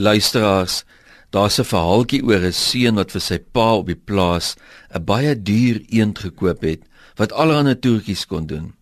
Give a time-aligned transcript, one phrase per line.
[0.00, 0.84] Luisteraars,
[1.30, 4.56] daar's 'n verhaaltjie oor 'n seun wat vir sy pa op die plaas
[4.94, 6.82] 'n baie duur eend gekoop het
[7.16, 8.72] wat allerlei toertjies kon doen.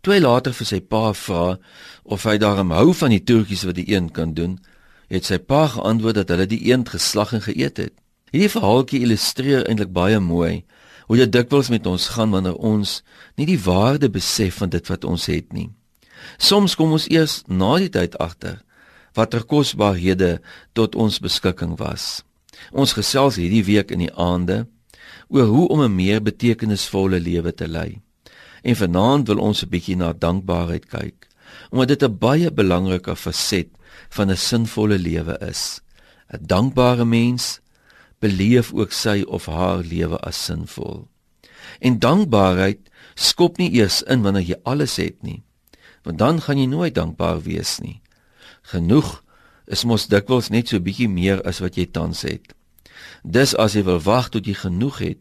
[0.00, 1.58] Toe hy later vir sy pa vra
[2.04, 4.60] of hy daarom hou van die toertjies wat die eend kan doen,
[5.08, 7.92] het sy pa geantwoord dat hulle die eend geslag en geëet het.
[8.30, 10.64] Hierdie verhaaltjie illustreer eintlik baie mooi
[11.06, 13.02] hoe dit dikwels met ons gaan wanneer ons
[13.36, 15.70] nie die waarde besef van dit wat ons het nie.
[16.38, 18.67] Soms kom ons eers na die tyd agter
[19.18, 20.38] watter kosbarehede
[20.78, 22.22] tot ons beskikking was.
[22.70, 24.66] Ons gesels hierdie week in die aande
[25.28, 28.00] oor hoe om 'n meer betekenisvolle lewe te lei.
[28.62, 31.28] En vanaand wil ons 'n bietjie na dankbaarheid kyk,
[31.70, 33.68] omdat dit 'n baie belangrike faset
[34.08, 35.80] van 'n sinvolle lewe is.
[36.32, 37.60] 'n Dankbare mens
[38.20, 41.08] beleef ook sy of haar lewe as sinvol.
[41.80, 42.78] En dankbaarheid
[43.14, 45.42] skop nie eers in wanneer jy alles het nie,
[46.02, 48.00] want dan gaan jy nooit dankbaar wees nie.
[48.68, 49.22] Genoeg
[49.66, 52.52] is mos dikwels net so bietjie meer as wat jy tans het.
[53.24, 55.20] Dis as jy wil wag tot jy genoeg het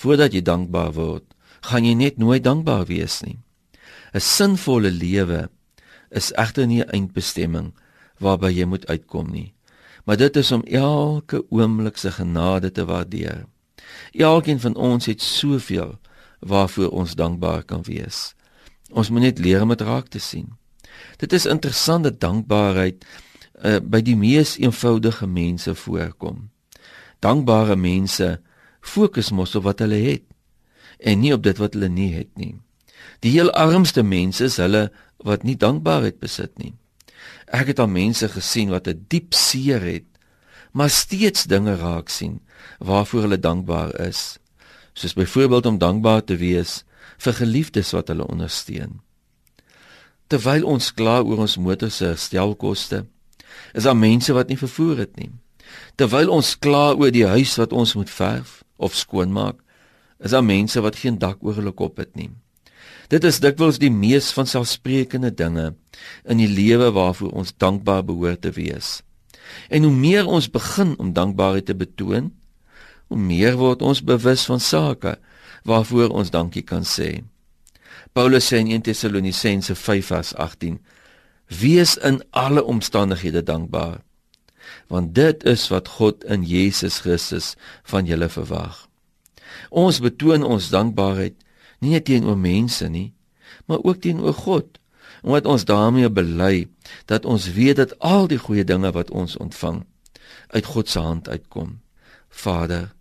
[0.00, 1.24] voordat jy dankbaar word,
[1.68, 3.38] gaan jy net nooit dankbaar wees nie.
[4.14, 5.48] 'n Sinvolle lewe
[6.10, 7.74] is egter nie 'n eindbestemming
[8.20, 9.54] waarby jy moet uitkom nie,
[10.04, 13.46] maar dit is om elke oomblik se genade te waardeer.
[14.12, 15.98] Elkeen van ons het soveel
[16.40, 18.34] waarvoor ons dankbaar kan wees.
[18.90, 20.56] Ons moet net leer om dit raak te sien.
[21.16, 23.04] Dit is interessant dat dankbaarheid
[23.64, 26.48] uh, by die mees eenvoudige mense voorkom.
[27.24, 28.40] Dankbare mense
[28.80, 30.24] fokus mos op wat hulle het
[30.98, 32.54] en nie op dit wat hulle nie het nie.
[33.20, 34.88] Die heel armste mense is hulle
[35.24, 36.74] wat nie dankbaarheid besit nie.
[37.46, 40.06] Ek het al mense gesien wat 'n diep seer het,
[40.72, 42.40] maar steeds dinge raak sien
[42.78, 44.38] waarvoor hulle dankbaar is.
[44.92, 46.84] Soos byvoorbeeld om dankbaar te wees
[47.18, 49.00] vir geliefdes wat hulle ondersteun.
[50.26, 53.04] Terwyl ons kla oor ons motor se herstelkoste,
[53.74, 55.30] is daar mense wat nie vervoer het nie.
[55.94, 59.60] Terwyl ons kla oor die huis wat ons moet verf of skoonmaak,
[60.18, 62.30] is daar mense wat geen dak oor hulle kop het nie.
[63.12, 65.68] Dit is dikwels die mees van selfsprekende dinge
[66.26, 69.00] in die lewe waarvoor ons dankbaar behoort te wees.
[69.70, 72.32] En hoe meer ons begin om dankbaarheid te betoon,
[73.06, 75.14] hoe meer word ons bewus van sake
[75.66, 77.22] waarvoor ons dankie kan sê.
[78.12, 80.78] Paulus sê in 1 Tessalonisense 5:18:
[81.46, 84.02] Wees in alle omstandighede dankbaar,
[84.88, 88.88] want dit is wat God in Jesus Christus van julle verwag.
[89.70, 91.34] Ons betoon ons dankbaarheid
[91.78, 93.12] nie net teenoor mense nie,
[93.66, 94.78] maar ook teenoor God,
[95.22, 96.68] omdat ons daarmee bely
[97.10, 99.84] dat ons weet dat al die goeie dinge wat ons ontvang
[100.54, 101.80] uit God se hand uitkom.
[102.28, 102.92] Vader,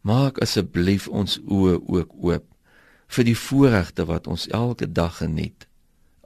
[0.00, 2.44] maak asseblief ons oë ook oop
[3.08, 5.66] vir die voorregte wat ons elke dag geniet.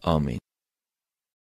[0.02, 0.41] Amen.